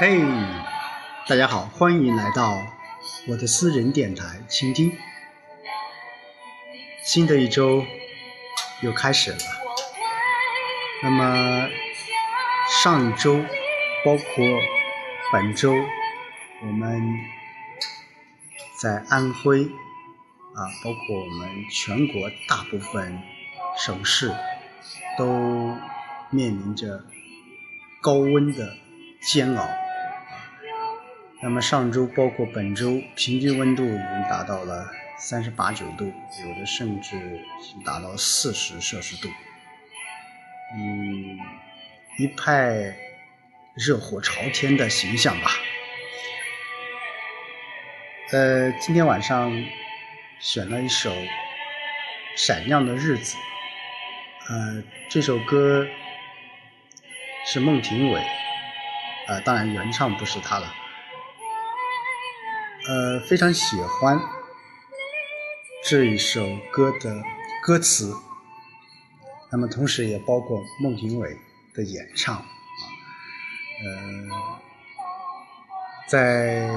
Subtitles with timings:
[0.00, 0.18] 嘿，
[1.28, 2.66] 大家好，欢迎来到
[3.28, 4.96] 我的私人电台倾听。
[7.04, 7.84] 新的一周
[8.80, 9.36] 又开始了，
[11.02, 11.68] 那么
[12.82, 13.44] 上周
[14.02, 14.44] 包括
[15.34, 15.74] 本周，
[16.62, 17.02] 我们
[18.78, 23.20] 在安徽啊，包括我们全国大部分
[23.76, 24.34] 省市
[25.18, 25.76] 都
[26.30, 27.04] 面临着
[28.00, 28.78] 高温的
[29.20, 29.68] 煎熬。
[31.42, 34.86] 那么上周包括本周，平均温度已经达到了
[35.18, 37.40] 三十八九度，有的甚至
[37.82, 39.28] 达到四十摄氏度。
[40.76, 41.38] 嗯，
[42.18, 42.94] 一派
[43.74, 45.50] 热火朝天的形象吧。
[48.32, 49.50] 呃，今天晚上
[50.40, 51.10] 选了一首
[52.36, 53.36] 《闪亮的日子》，
[54.50, 55.86] 呃，这首歌
[57.46, 58.22] 是孟庭苇，
[59.26, 60.74] 呃，当然原唱不是他了。
[62.90, 64.20] 呃，非常喜欢
[65.84, 67.22] 这一首歌的
[67.62, 68.12] 歌词，
[69.48, 71.36] 那么同时也包括孟庭苇
[71.72, 72.44] 的演唱啊，
[73.84, 74.28] 呃，
[76.08, 76.68] 在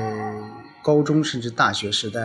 [0.84, 2.20] 高中甚至大学时代，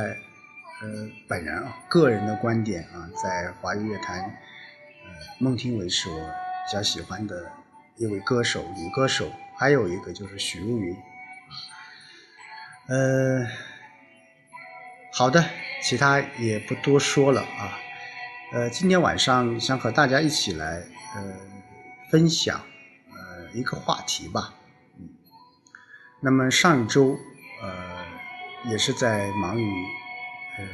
[0.83, 7.51] 呃，本人啊个人的观点啊，在华语乐坛，呃，孟庭苇是我比较喜欢的
[7.97, 10.95] 一位歌手，女歌手，还有一个就是许茹芸。
[12.89, 13.47] 呃，
[15.19, 15.51] 好的，
[15.83, 17.77] 其他也不多说了啊。
[18.53, 20.85] 呃，今天晚上想和大家一起来
[21.17, 21.35] 呃
[22.09, 22.61] 分享
[23.11, 24.55] 呃一个话题吧。
[24.97, 25.09] 嗯，
[26.21, 27.19] 那么上周
[27.61, 29.87] 呃也是在忙于
[30.57, 30.65] 呃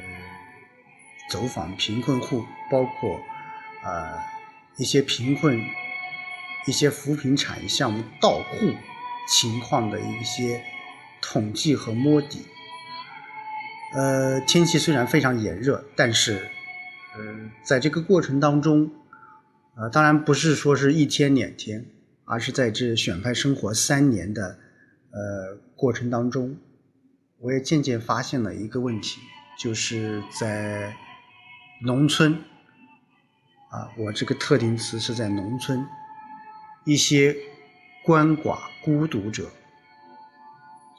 [1.31, 3.19] 走访贫困户，包括
[3.83, 4.23] 呃
[4.77, 5.59] 一些贫困
[6.67, 8.75] 一些扶贫产业项目到户
[9.27, 10.63] 情况的一些。
[11.27, 12.45] 统计和摸底，
[13.95, 16.51] 呃，天气虽然非常炎热，但是，
[17.17, 18.91] 呃，在这个过程当中，
[19.77, 21.87] 呃，当然不是说是一天两天，
[22.25, 24.59] 而是在这选派生活三年的
[25.13, 26.57] 呃过程当中，
[27.39, 29.21] 我也渐渐发现了一个问题，
[29.57, 30.93] 就是在
[31.83, 32.33] 农村，
[33.71, 35.87] 啊，我这个特定词是在农村，
[36.85, 37.37] 一些
[38.05, 39.49] 鳏寡孤独者。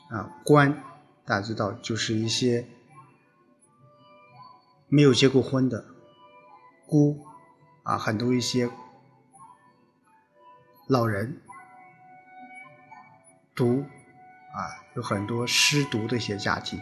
[0.09, 0.71] 啊，官，
[1.25, 2.63] 大家知道，就是一些
[4.95, 5.83] 没有结过婚的
[6.87, 7.19] 孤，
[7.83, 8.69] 啊，很多一些
[10.87, 11.41] 老人
[13.53, 13.81] 独，
[14.53, 16.79] 啊，有很多失独的一些家庭，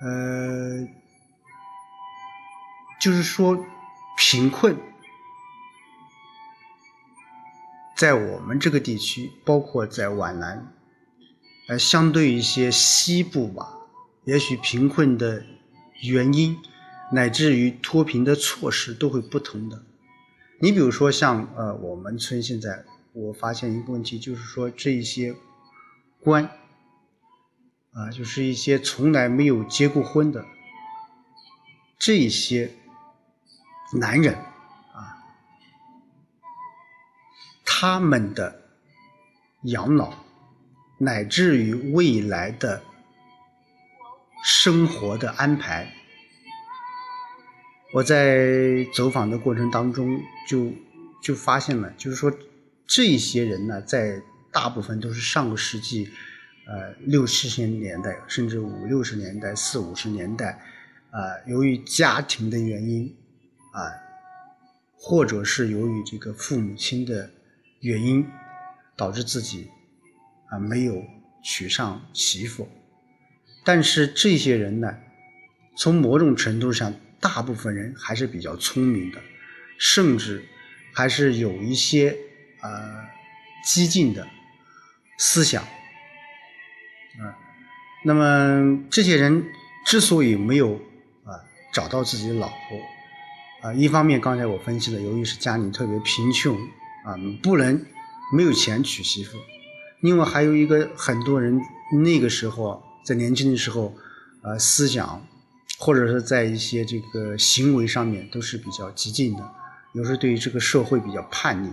[0.00, 0.88] 呃，
[3.00, 3.64] 就是说
[4.18, 4.76] 贫困，
[7.96, 10.72] 在我们这个地区，包括在皖南。
[11.68, 13.72] 呃，相对一些西部吧，
[14.24, 15.46] 也许贫困的
[16.04, 16.56] 原因，
[17.12, 19.82] 乃至于脱贫的措施都会不同的。
[20.60, 25.34] 你比如说像呃，我们村现在，我发现一个问题，就是说这一些
[26.20, 26.44] 官，
[27.92, 30.44] 啊，就是一些从来没有结过婚的
[31.98, 32.70] 这些
[33.94, 35.18] 男人啊，
[37.64, 38.62] 他们的
[39.62, 40.24] 养老。
[40.96, 42.80] 乃至于未来的
[44.44, 45.90] 生活的安排，
[47.94, 50.70] 我在走访的过程当中就
[51.22, 52.30] 就发现了，就是说
[52.86, 54.20] 这些人呢，在
[54.52, 56.10] 大部分都是上个世纪
[56.66, 60.60] 呃六七十年代，甚至五六十年代、四五十年代，
[61.10, 63.16] 啊，由于家庭的原因
[63.72, 63.80] 啊，
[64.98, 67.30] 或者是由于这个父母亲的
[67.80, 68.26] 原因，
[68.94, 69.70] 导致自己。
[70.50, 71.02] 啊，没有
[71.42, 72.68] 娶上媳妇，
[73.64, 74.94] 但是这些人呢，
[75.76, 79.18] 从某种程度上，大部分人还是比较聪明的，
[79.78, 80.44] 甚至
[80.92, 82.16] 还是有一些
[82.60, 83.04] 呃
[83.64, 84.28] 激进的
[85.18, 87.32] 思想啊。
[88.04, 89.46] 那么这些人
[89.86, 90.74] 之所以没有
[91.24, 91.40] 啊
[91.72, 96.54] 找到自己的老婆啊，一方面刚才我分析了，由于是家里特别贫穷
[97.06, 97.82] 啊，不能
[98.36, 99.38] 没有钱娶媳妇。
[100.00, 101.58] 另外还有一个，很多人
[102.02, 103.94] 那个时候在年轻的时候，
[104.42, 105.26] 呃，思想
[105.78, 109.54] 或者是在一些这个行为上面都是比较激进的，
[109.92, 111.70] 有时候对于这个社会比较叛逆，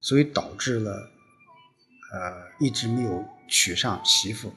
[0.00, 1.10] 所以导致了
[2.12, 4.52] 呃一直没有娶上媳妇。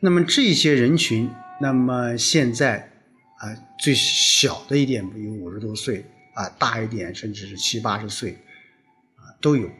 [0.00, 1.30] 那么这些人群，
[1.60, 2.90] 那么现在
[3.38, 6.04] 啊最小的一点有五十多岁
[6.34, 8.38] 啊，大一点甚至是七八十岁
[9.16, 9.70] 啊都有。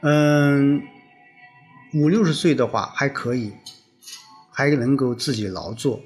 [0.00, 0.82] 嗯，
[1.98, 3.52] 五六十岁的话还可以，
[4.52, 6.00] 还能够自己劳作，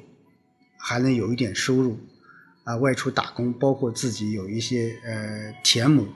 [0.79, 1.99] 还能有一点收入，
[2.65, 6.09] 啊，外出打工，包括自己有一些呃田亩，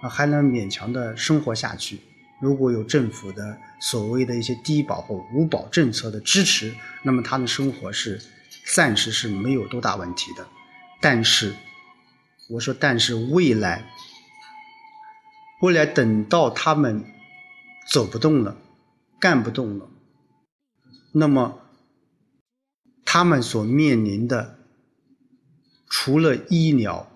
[0.00, 2.00] 啊，还能勉强的生活下去。
[2.40, 8.18] 如果有政府的所谓的一些低保或无保政策的支持，那么他的生活是
[8.72, 10.46] 暂时是没有多大问题的。
[10.98, 11.54] 但是，
[12.48, 13.84] 我说，但是未来。
[15.60, 17.04] 未来等到他们
[17.90, 18.54] 走不动了、
[19.24, 19.88] 干不动了，
[21.12, 21.62] 那么
[23.06, 24.58] 他们所面临的，
[25.88, 27.10] 除了医疗，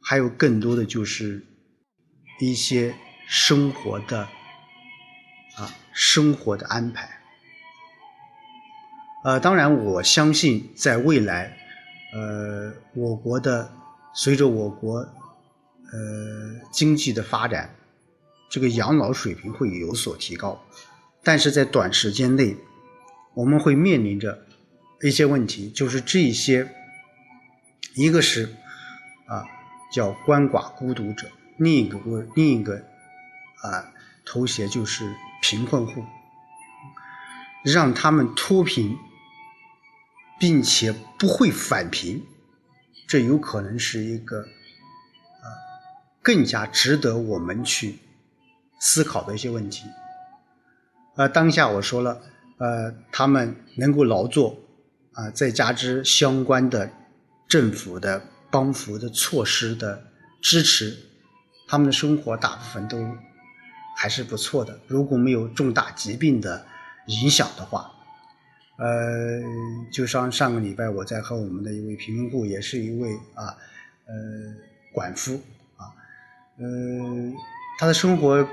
[0.00, 1.46] 还有更多的就是
[2.40, 2.96] 一些
[3.28, 4.22] 生活的
[5.56, 7.22] 啊生活的安排。
[9.22, 11.56] 呃，当然，我相信在未来，
[12.12, 13.72] 呃，我国的
[14.12, 15.08] 随着我国呃
[16.72, 17.72] 经济的发展。
[18.50, 20.60] 这个养老水平会有所提高，
[21.22, 22.56] 但是在短时间内，
[23.34, 24.46] 我们会面临着
[25.02, 26.68] 一些问题，就是这些，
[27.94, 28.54] 一个是
[29.26, 29.44] 啊
[29.92, 31.98] 叫鳏寡孤独者，另一个
[32.34, 32.76] 另一个
[33.62, 33.92] 啊
[34.24, 36.04] 头衔就是贫困户，
[37.64, 38.96] 让他们脱贫，
[40.38, 42.24] 并且不会返贫，
[43.06, 45.46] 这有可能是一个啊
[46.20, 47.98] 更加值得我们去。
[48.84, 49.84] 思考的一些问题，
[51.14, 52.22] 呃，当下我说了，
[52.56, 54.56] 呃，他们能够劳作，
[55.12, 56.90] 啊，再加之相关的
[57.46, 60.02] 政府的帮扶的措施的
[60.40, 60.96] 支持，
[61.68, 62.96] 他们的生活大部分都
[63.94, 64.80] 还是不错的。
[64.86, 66.64] 如果没有重大疾病的
[67.08, 67.90] 影响的话，
[68.78, 69.42] 呃，
[69.92, 73.54] 就像上个礼拜我在和我们的一位贫民户，也是一位啊，
[74.06, 74.14] 呃，
[74.94, 75.34] 管夫
[75.76, 75.92] 啊，
[76.56, 76.64] 呃，
[77.78, 78.48] 他的生活。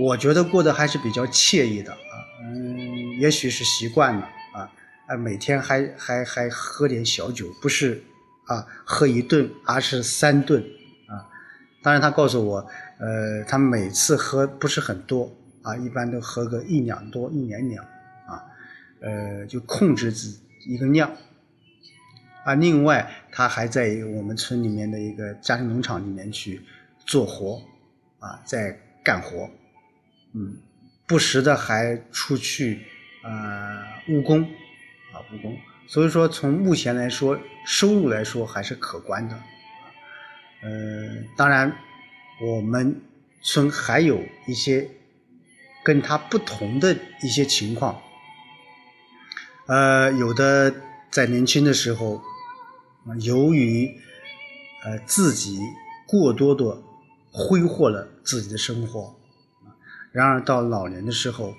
[0.00, 1.94] 我觉得过得还是比较惬意的，
[2.44, 4.70] 嗯，也许是习惯了啊，
[5.06, 8.02] 啊，每天还还还喝点小酒，不是
[8.44, 10.62] 啊，喝一顿，而是三顿
[11.06, 11.24] 啊。
[11.82, 12.58] 当然，他告诉我，
[12.98, 15.32] 呃，他每次喝不是很多
[15.62, 17.82] 啊，一般都喝个一两多，一两两
[18.26, 18.44] 啊，
[19.00, 21.10] 呃，就控制自一个量
[22.44, 22.54] 啊。
[22.54, 26.60] 另外，他还在我们村里面的一个家庭农场里面去
[27.06, 27.62] 做活
[28.18, 29.48] 啊，在干活。
[30.34, 30.58] 嗯，
[31.06, 32.80] 不时的还出去
[33.22, 34.42] 啊务工
[35.12, 35.56] 啊务工，
[35.86, 39.34] 所以说从目前来说，收入来说还是可观的。
[40.62, 40.70] 呃，
[41.36, 41.76] 当然
[42.40, 43.02] 我们
[43.42, 44.88] 村还有一些
[45.84, 48.00] 跟他不同的一些情况，
[49.66, 50.74] 呃，有的
[51.10, 52.22] 在年轻的时候，
[53.20, 53.94] 由于
[54.84, 55.58] 呃自己
[56.06, 56.82] 过多的
[57.30, 59.14] 挥霍了自己的生活。
[60.14, 61.56] 然而到老年的时候，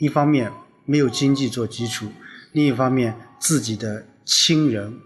[0.00, 0.50] 一方面
[0.84, 2.10] 没有经济做基础，
[2.50, 4.98] 另一方面自己的亲人、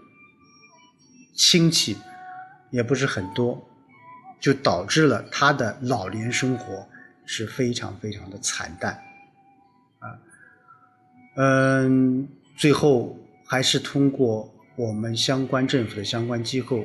[1.35, 1.95] 亲戚
[2.71, 3.69] 也不是很多，
[4.39, 6.87] 就导致了他的老年生活
[7.23, 8.99] 是非常非常的惨淡，
[9.99, 10.17] 啊，
[11.35, 16.83] 嗯，最后还是通过我们相关政府的相关机构，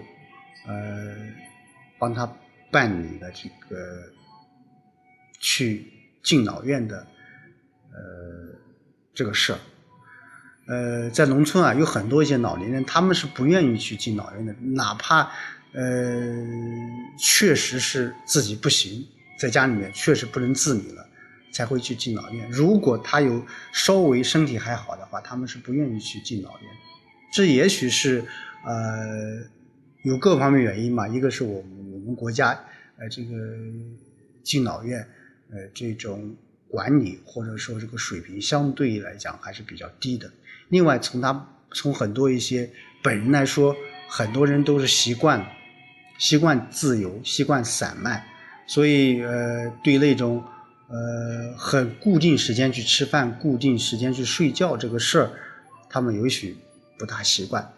[0.68, 1.16] 呃，
[1.98, 2.30] 帮他
[2.70, 4.14] 办理了这个。
[5.38, 5.86] 去
[6.22, 7.06] 敬老院的，
[7.92, 8.58] 呃，
[9.14, 9.58] 这个事儿，
[10.66, 15.30] 呃，在农村啊，有很多一些老年人，他们是不愿意去敬老院的，哪怕
[15.72, 16.44] 呃，
[17.18, 19.06] 确实是自己不行，
[19.38, 21.06] 在家里面确实不能自理了，
[21.52, 22.50] 才会去敬老院。
[22.50, 26.70] 如果他有稍微身体还好的话，他们是不愿意去敬老院。
[27.32, 28.24] 这也许是
[28.64, 29.44] 呃，
[30.02, 31.06] 有各方面原因嘛。
[31.06, 32.58] 一个是我们我们国家
[32.98, 33.28] 呃这个
[34.42, 35.06] 敬老院。
[35.50, 36.34] 呃，这种
[36.68, 40.30] 管理或者说这个水平相对来讲还是比较低的。
[40.68, 42.68] 另外，从他从很多一些
[43.02, 43.74] 本人来说，
[44.08, 45.46] 很多人都是习惯
[46.18, 48.24] 习惯自由，习惯散漫，
[48.66, 50.42] 所以呃，对那种
[50.88, 55.30] 呃很固定时间去吃饭、固定时间去睡觉这个事儿，
[55.88, 56.56] 他们也许
[56.98, 57.72] 不大习惯。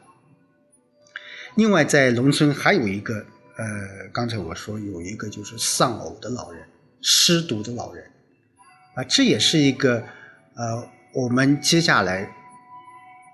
[1.57, 6.63] 另外，在农村还有一个呃，刚才我说有一个就是丧偶的老人。
[7.00, 8.05] 失独的老人，
[8.95, 10.02] 啊，这也是一个，
[10.55, 12.28] 呃，我们接下来，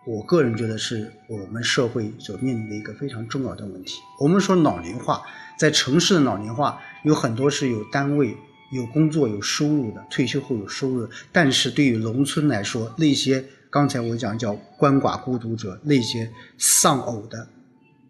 [0.07, 4.01] 我个人觉得是我们社会所面临的一个非常重要的问题。
[4.21, 5.23] 我们说老龄化，
[5.59, 8.37] 在城市的老龄化有很多是有单位、
[8.71, 11.11] 有工作、有收入的，退休后有收入的。
[11.33, 17.49] 但是对于农村来说，那些刚才我讲叫鳏寡孤独者，那些丧偶的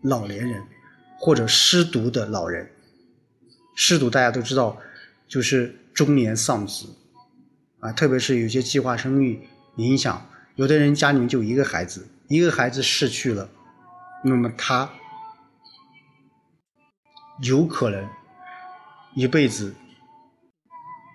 [0.03, 0.63] 老年人，
[1.21, 2.69] 或者失独的老人，
[3.77, 4.77] 失独大家都知道。
[5.27, 6.87] 就是中年丧子，
[7.81, 10.27] 啊，特别是有些计划生育影响，
[10.57, 13.49] 有的人家里面就一个孩子，一个孩子逝去了，
[14.23, 14.89] 那么他
[17.43, 18.09] 有可能
[19.15, 19.75] 一辈子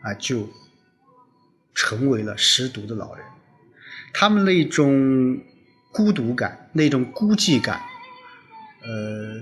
[0.03, 0.49] 啊就
[1.73, 3.25] 成为了失独的老人，
[4.13, 5.39] 他们那种
[5.93, 7.81] 孤独感、那种孤寂感，
[8.81, 9.41] 呃，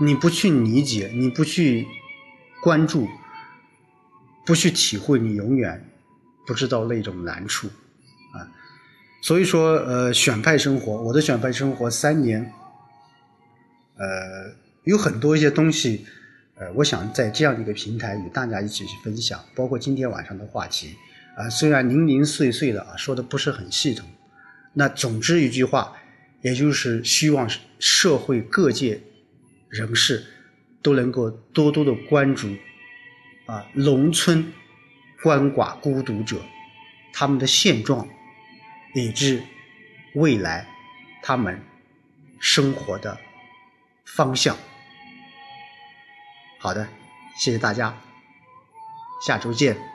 [0.00, 1.86] 你不去理解，你不去
[2.62, 3.08] 关注。
[4.44, 5.88] 不去体会，你永远
[6.46, 7.68] 不知道那种难处
[8.32, 8.50] 啊。
[9.22, 12.52] 所以说，呃，选派生活，我的选派生活三年，
[13.96, 16.04] 呃，有很多一些东西，
[16.56, 20.94] 呃，我想在这样的一个平台与大家一起去分享，包括今天晚上的话题
[21.36, 24.06] 啊，虽然零零碎碎的啊，说的不是很系统，
[24.74, 25.96] 那总之一句话，
[26.42, 27.48] 也就是希望
[27.78, 29.00] 社会各界
[29.70, 30.22] 人士
[30.82, 32.48] 都能够多多的关注。
[33.46, 34.52] 啊，农村
[35.22, 36.42] 鳏寡孤独者，
[37.12, 38.08] 他们的现状，
[38.94, 39.42] 以至
[40.14, 40.66] 未来
[41.22, 41.62] 他们
[42.40, 43.18] 生活的
[44.04, 44.56] 方向。
[46.58, 46.88] 好的，
[47.36, 47.96] 谢谢大家，
[49.26, 49.93] 下周见。